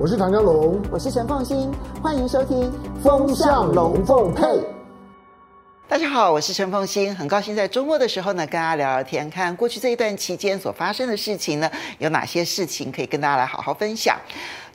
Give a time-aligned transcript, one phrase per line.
[0.00, 2.70] 我是唐江龙，我是陈凤欣，欢迎收听
[3.02, 4.44] 《风向龙凤配》。
[5.88, 14.16] 大家好，我是陈凤欣，很高兴在周末的时候呢，跟大家聊聊天，看过去这一段期间所发生的事情呢，有哪些事情可以跟大家来好好分享。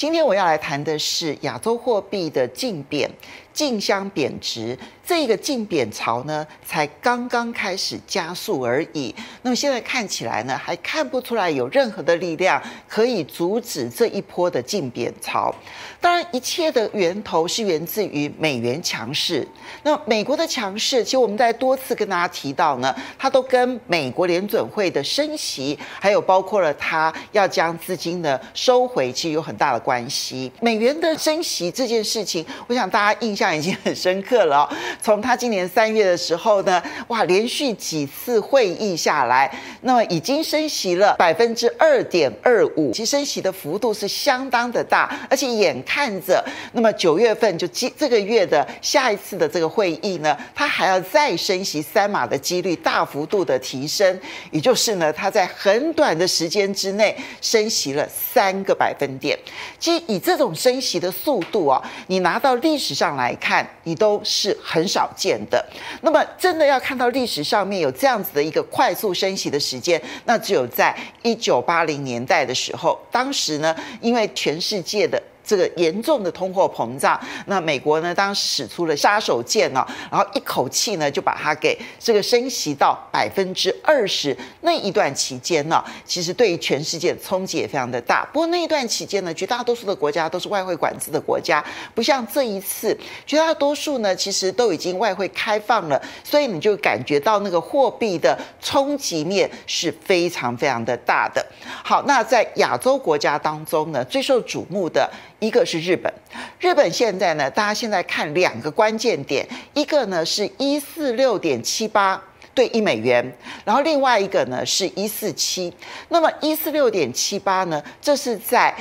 [0.00, 3.10] 今天我要来谈的是亚洲货币的竞贬。
[3.52, 9.12] 竞相贬值，这个竞贬潮呢，才刚刚开始加速而已。
[9.42, 15.52] 那么现在看起来呢，还看不出来有任何的力量可以阻止这一波的竞贬潮。
[16.00, 19.46] 当然，一切的源头是源自于美元强势。
[19.82, 30.52] 那美国的强势，其实我们在多次跟大家提到呢，它都跟美国联准会的升息，还有包括了它要将资金呢收回，其实有很大的关关系。
[30.60, 34.70] 美元的升息这件事情，我想大家印象已经很深刻了哦。
[35.02, 54.20] 从他今年三月的时候呢，哇，连续几次会议下来，那么已经升息了百分之二点二五，其实升息的幅度是相当的大，而且眼看着，那么九月份就这这个月的下一次的这个会议呢，他还要再升息三码的几率大幅度的提升，
[54.52, 59.36] 也就是呢，他在很短的时间之内升息了三个百分点。
[59.80, 63.20] 即以这种升息的速度啊，你拿到历史上来。
[63.20, 65.62] 来看，你都是很少见的。
[66.00, 72.98] 那么，真的要看到历史上面有这样子的一个快速升息的时间，那只有在一九八零年代的时候。
[73.10, 84.36] 当时呢，因为全世界的这个严重的通货膨胀，那美国呢，当时使出了杀手锏呢，然后一口气呢就把它给这个升息到百分之二十。
[84.60, 88.24] 那一段期间呢，其实对于全世界的冲击也非常的大。
[88.32, 101.44] 不过那一段期间呢，绝大多数的国家都是外汇管制的国家，不像这一次，绝大多数呢其实都已经外汇开放了，所以你就感觉到那个货币的冲击面是非常非常的大的。
[101.82, 105.10] 好，那在亚洲国家当中呢，最受瞩目的。
[105.40, 106.12] 一个是日本，
[106.58, 112.22] 日本现在呢，大家现在看两个关键点，一个呢是一四六点七八
[112.54, 115.72] 对一美元，然后另外一个呢是一四七。
[116.10, 118.74] 那么一四六点七八呢，这是在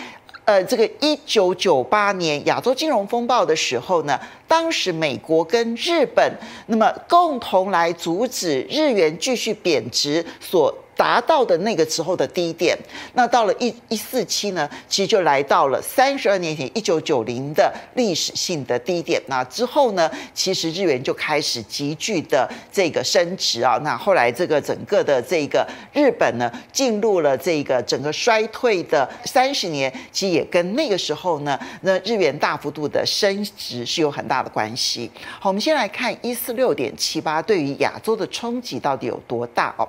[0.43, 6.29] 呃这个一九九八年亚洲金融风暴的时候呢，当时美国跟日本
[6.67, 10.77] 那么共同来阻止日元继续贬值所。
[10.99, 12.77] 达到的那个时候的低点，
[13.13, 19.21] 那到了一一四七呢，其实就来到了三十二年前一九九零的历史性的低点。
[19.27, 23.79] 那之后呢，其实日元就开始急剧的这个升值啊。
[23.81, 35.09] 那后来这个整个的这个日本呢，进入了这个整个衰退的三十年，其实也跟那个时候呢，那日元大幅度的升值是有很大的关系。
[35.39, 39.87] 好，我们先来看一四六点七八对于亚洲的冲击到底有多大哦。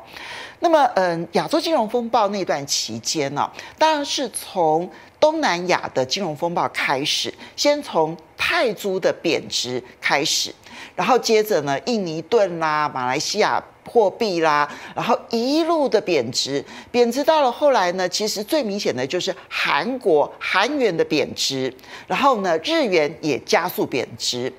[0.63, 10.55] 那么，嗯，亚洲金融风暴那段期间呢，当然是从东南亚的金融风暴开始，先从泰铢的贬值开始，
[10.95, 21.75] 然后接着呢，印尼盾啦、马来西亚货币啦，然后一路的贬值，贬值到了后来呢，其实最明显的就是韩国韩元的贬值，
[22.07, 24.53] 然后呢，日元也加速贬值。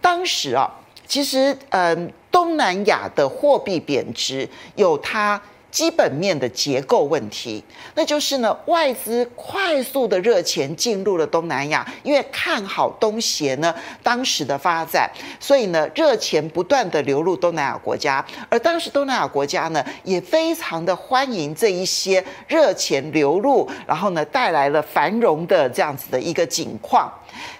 [0.00, 2.10] 当时啊，其实，嗯。
[2.34, 5.40] 东南亚的货币贬值有它
[5.74, 7.62] 基本面的结构问题，
[7.96, 27.12] 那就是呢，外资快速的热钱进入了东南亚，因为看好东协呢当时的发展，所以呢热钱不断的流入东南亚国家，而当时东南亚国家呢也非常的欢迎这一些热钱流入，然后呢带来了繁荣的这样子的一个景况。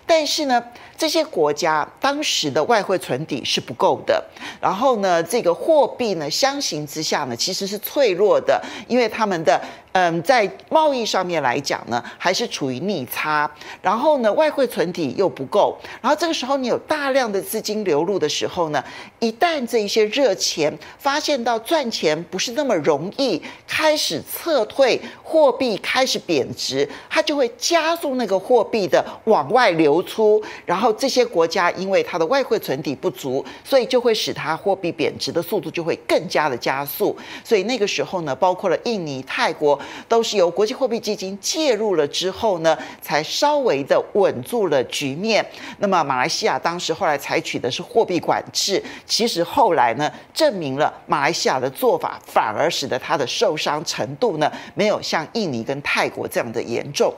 [0.06, 0.62] 但是呢，
[0.96, 4.22] 这些国家当时的外汇存底是不够的，
[4.60, 9.60] 然后呢，这个货币呢，相形之下呢，其实是脆弱的，因为他们的。
[9.94, 13.48] 嗯，在贸易上面来讲呢，还是处于逆差，
[13.80, 18.82] 然后呢，外汇存底又不够，然后这个时候你有大量的资金流入的时候呢，
[19.20, 39.78] 一旦这一些热钱发现到赚钱不是那么容易，开始撤退，货币开始贬值，它就会加速那个货币的往外流出，然后这些国家因为它的外汇存底不足，所以就会使它货币贬值的速度就会更加的加速，所以那个时候呢，包括了印尼、泰国。
[40.08, 45.44] 都是由国际货币基金介入了之后呢，才稍微的稳住了局面。
[45.78, 57.12] 那么马来西亚当时后来采取的是货币管制，其实后来呢，证明了马来西亚的做法反而使得它的受伤程度呢，没有像印尼跟泰国这样的严重。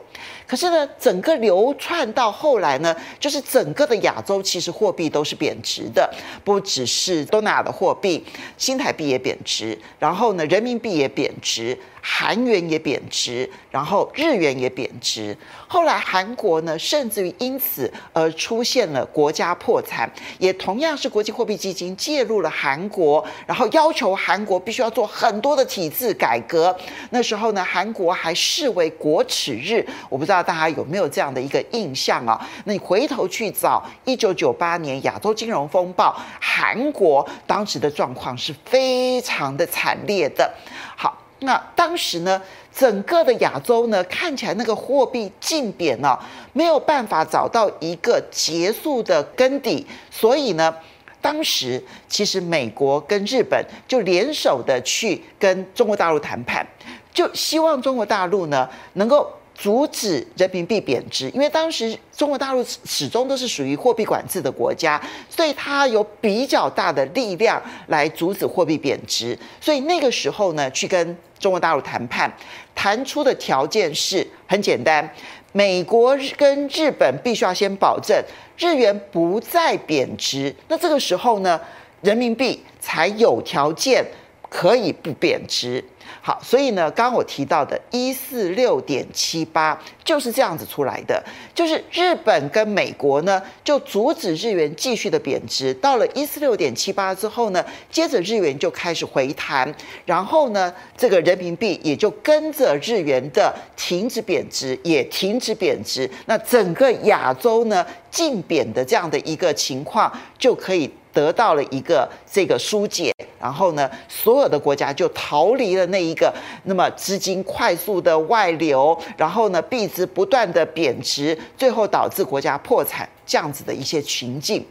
[0.47, 6.09] 可是呢，整个流窜到后来呢，就是整个的亚洲其实货币都是贬值的，
[6.45, 8.25] 不只是东南亚的货币，
[8.57, 11.77] 新台币也贬值，然后呢，人民币也贬值。
[12.09, 15.37] 韩元也贬值，然后日元也贬值。
[15.67, 20.09] 后来韩国呢，甚至于因此而出现了国家破产，
[20.39, 26.73] 也同样是国际货币基金介入了韩国，然后要求韩国必须要做很多的体制改革。
[27.11, 32.41] 那时候呢，韩国还视为国耻日，我不知道大家有没有这样的一个印象啊？
[32.65, 40.53] 那你回头去找一九九八年亚洲金融风暴，韩国当时的状况是非常的惨烈的。
[40.97, 41.17] 好。
[41.41, 42.41] 那当时呢，
[42.75, 46.19] 整个的亚洲呢，看起来那个货币竞贬呢，
[46.55, 50.75] 没有办法找到一个结束的根底，所以呢，
[51.21, 56.67] 当时其实美国跟日本就联手的去跟中国大陆谈判，
[57.13, 59.31] 就希望中国大陆呢能够。
[59.57, 65.01] 阻止人民币贬值，因为当时中国大陆始终都是属于货币管制的国家，
[65.31, 69.37] 所以它有比较大的力量来阻止货币贬值。
[69.61, 72.31] 所以那个时候呢，去跟中国大陆谈判，
[72.75, 75.09] 谈出的条件是很简单：
[75.53, 78.23] 美国跟日本必须要先保证
[78.59, 81.59] 日元不再贬值，那这个时候呢，
[82.03, 84.05] 人民币才有条件
[84.49, 85.83] 可以不贬值。
[86.23, 91.23] 好，所以呢，刚刚我提到的一四六点七八就是这样子出来的，
[91.55, 99.73] 就是日本跟美国呢就阻止日元继续的贬值，到了一四六点七八之后呢，接着日元就开始回弹，
[100.05, 110.91] 然后呢，这个人民币也就跟着日元的停止贬值，也停止贬值，那整个亚洲呢竞贬的这样的一个情况就可以。
[111.17, 113.11] 得到了一个这个疏解，
[113.41, 116.31] 然后呢，所有的国家就逃离了那一个
[116.65, 124.63] 那么资金快速的外流，然后呢，币值不断的贬值，最后导致国家破产这样子的一些情境。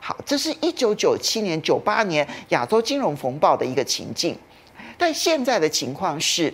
[0.00, 4.34] 好，这是一九九七年、九八年亚洲金融风暴的一个情境。
[4.96, 6.52] 但现在的情况是，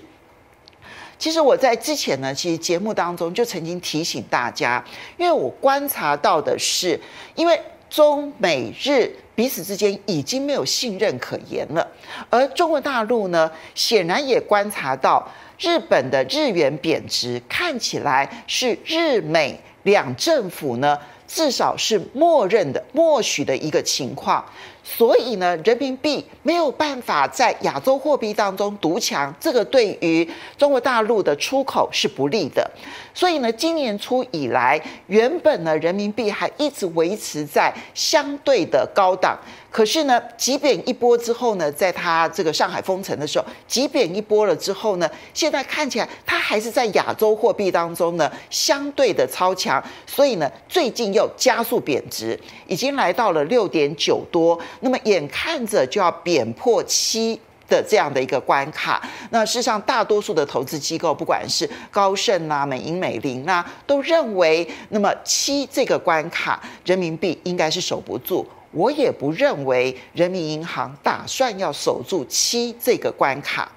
[1.16, 4.84] 其实我在之前呢，其实节目当中就曾经提醒大家，
[5.16, 6.98] 因为我观察到的是，
[7.36, 9.14] 因为中美日。
[9.38, 11.86] 彼此之间已经没有信任可言了，
[12.28, 15.24] 而中国大陆呢，显然也观察到
[15.60, 20.98] 日本的日元贬值，看起来是日美两政府呢，
[21.28, 24.44] 至少是默认的、默许的一个情况。
[24.90, 30.26] 所以呢，人民币没有办法在亚洲货币当中独强，这个对于
[30.56, 32.68] 中国大陆的出口是不利的。
[33.12, 39.38] 所以呢，今年初以来，原本呢，人民币还一直维持在相对的高档。
[39.70, 59.02] 可是呢，急贬一波之后呢，在它这个上海封城的时候，急贬一波了之后呢，现在看起来它还是在亚洲货币当中呢相对的超强，所以呢，最近又加速贬值，已经来到了六点九多，那么眼看着就要贬破七的这样的一个关卡。
[59.30, 68.46] 那事实上，大多数的投资机构，不管是高盛啊、美银美林啊，都认为，那么七这个关卡，人民币应该是守不住。
[68.70, 73.70] 我也不认为人民银行打算要守住七这个关卡，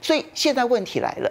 [0.00, 1.30] 所以现在问题来了。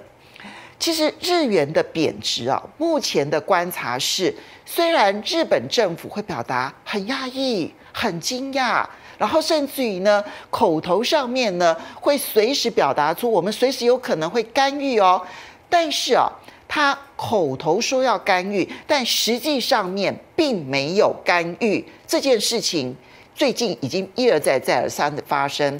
[0.77, 4.35] 其实日元的贬值啊，目前的观察是，
[4.65, 8.85] 虽然日本政府会表达很压抑、很惊讶，
[9.17, 15.21] 然后甚至于呢，口头上面呢会随时表达出我们随时有可能会干预哦，
[15.69, 16.29] 但是啊，
[16.67, 22.95] 他口头说要干预，但实际上面并没有干预这件事情。
[23.33, 25.77] 最近已经一而再、再而三的发生，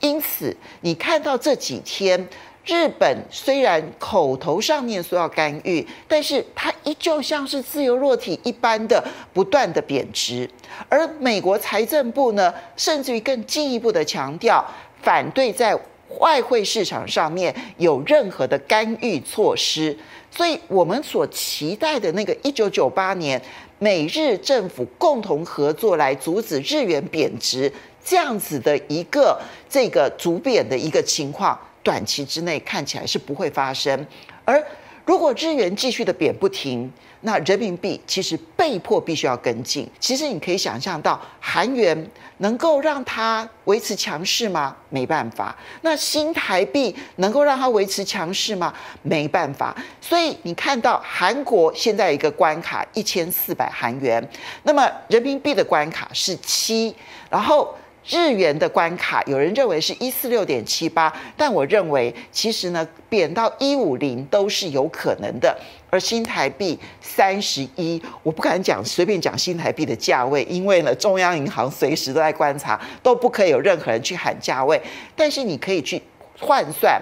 [0.00, 2.28] 因此你看到这几天，
[2.64, 10.48] 日本虽然口头上面说要干预，但是它依旧像是自由落体一般的不断的贬值，
[10.88, 14.64] 而美国财政部呢，甚至于更进一步的强调，
[15.02, 15.78] 反对在
[16.20, 19.96] 外汇市场上面有任何的干预措施，
[20.30, 23.40] 所以我们所期待的那个一九九八年。
[23.80, 27.70] 美日政府共同合作来阻止日元贬值，
[28.02, 34.04] 这样子的一个这个逐贬的一个情况，短期之内看起来是不会发生。
[34.44, 34.60] 而
[35.04, 39.88] 如果日元继续的贬不停，那人民币其实被迫必须要跟进。
[40.00, 44.74] 其实你可以想象到，韩元能够让它维持强势吗？
[44.88, 45.54] 没办法。
[45.82, 48.72] 那新台币能够让它维持强势吗？
[49.02, 49.74] 没办法。
[50.00, 54.26] 所以你看到韩国现在一个关卡一千四百韩元，
[54.64, 56.94] 那么人民币的关卡是七，
[57.30, 57.74] 然后
[58.06, 65.56] 日元的关卡，有人认为是一四六点七八，但我认为其实呢，贬到一五零都是有可能的。
[65.88, 74.80] 而新台币三十一，我不敢讲随便讲新台币的价位，因为呢，中央银行随时都在观察，都不可以有任何人去喊价位。
[75.16, 76.02] 但是你可以去
[76.38, 77.00] 换算，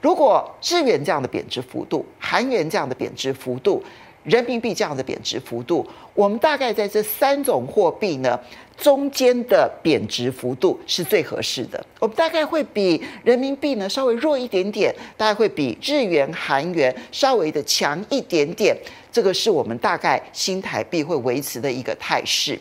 [0.00, 3.82] 如果日元这样的贬值幅度，韩元这样的贬值幅度。
[4.24, 8.38] 人民币这样的贬值幅度，我们大概在这三种货币呢
[8.76, 11.84] 中间的贬值幅度是最合适的。
[12.00, 18.76] 我们大概会比人民币呢稍微弱一点点，大概会比日元、韩元稍微的强一点点。
[19.12, 22.58] 这个是我们大概新台币会维持的一个态势。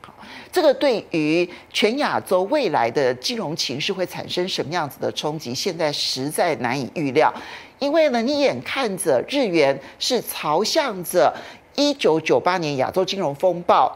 [0.00, 0.14] 好，
[0.50, 7.32] 这个对于全亚洲未来的金融情势会产生什么样子的冲击，现在实在难以预料。
[7.80, 11.34] 因为呢，你眼看着日元是朝向着
[11.74, 13.94] 一九九八年亚洲金融风暴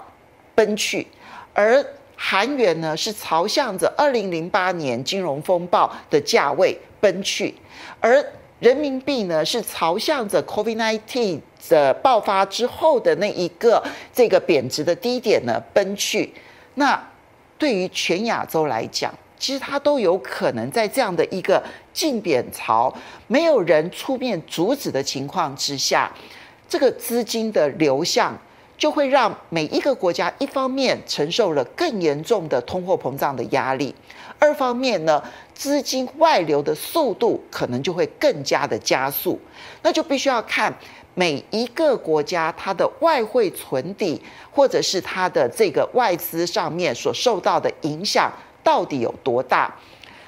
[0.55, 1.07] 奔去，
[1.53, 1.85] 而
[2.17, 7.55] 韩元呢是朝向着二零零八年金融风暴的价位奔去，
[8.01, 8.25] 而
[8.61, 16.33] 人民币呢是朝向着 COVID-19 的爆发之后的那一个这个贬值的低点呢奔去。
[16.75, 17.11] 那
[17.59, 19.13] 对于全亚洲来讲，
[19.45, 22.91] 其实它都有可能在这样的一个竞贬潮，
[23.27, 26.11] 没有人出面阻止的情况之下，
[26.67, 28.35] 这个资金的流向
[28.79, 33.95] 就会让每一个国家一方面承受了更严重的通货膨胀的压力，
[34.39, 35.23] 二方面呢，
[35.53, 39.39] 资金外流的速度可能就会更加的加速，
[39.83, 40.75] 那就必须要看
[41.13, 44.19] 每一个国家它的外汇存底
[44.51, 48.33] 或者是它的这个外资上面所受到的影响。
[48.65, 49.73] 到底有多大？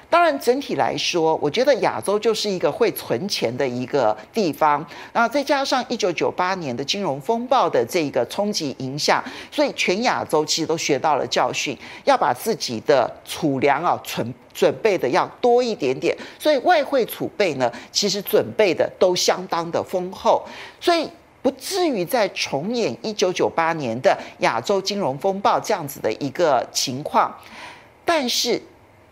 [0.09, 4.83] 当然，整体来说，我觉得亚洲就是一个会存钱的一个地方。
[5.11, 16.17] 然后再加上一九九八年的金融风暴的这个冲击影响，所以全亚洲其实都学到了教训，要把自己的储粮啊存准备的要多一点点。
[16.39, 20.41] 所以外汇储备呢，其实准备的都相当的丰厚，
[20.79, 21.09] 所以
[21.41, 27.29] 不至于再重演一九九八年的亚洲金融风暴这样子的一个情况。
[28.07, 28.59] 但是，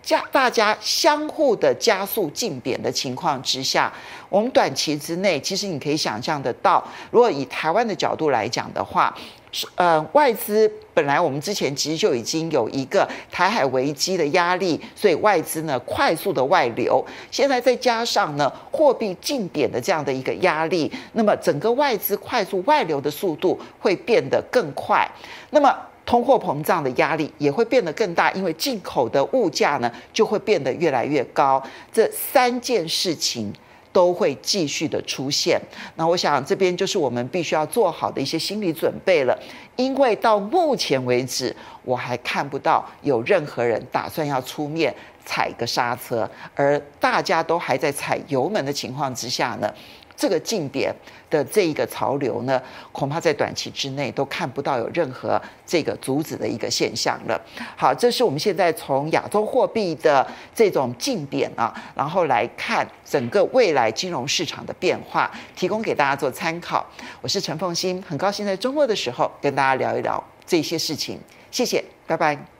[0.02, 3.92] 加大家相互的加速竞贬的情况之下，
[4.30, 9.14] 我们短期之内，其实你可以想象得到，如果以台湾的角度来讲的话，
[9.52, 25.06] 是呃外资本来我们之前其实就已经有一个台海危机的压力，所以外资呢快速的外流，现在再加上呢货币竞贬的这样的一个压力，那么整个外资快速外流的速度会变得更快，
[25.50, 25.76] 那么。
[26.06, 31.62] 通货膨胀的压力也会变得更大，因为进口的物价呢就会变得越来越高。
[31.92, 33.52] 这三件事情
[33.92, 35.60] 都会继续的出现。
[35.96, 39.38] 那我想这边就是我们必须要做好的一些心理准备了，
[39.78, 44.94] 因为到目前为止我还看不到有任何人打算要出面
[45.26, 49.74] 踩个刹车，而大家都还在踩油门的情况之下呢。
[50.18, 50.96] 这个竞贬
[51.30, 52.62] 的这一个潮流呢，
[52.94, 57.38] 恐怕在短期之内都看不到有任何这个阻止的一个现象了。
[57.76, 66.86] 好，这是我们现在从亚洲货币的这种竞贬啊，然后来看整个未来金融市场的变化，提供给大家做参考。
[67.20, 71.20] 我是陈凤馨，很高兴在周末的时候跟大家聊一聊这些事情。
[71.52, 72.55] 谢谢，拜拜。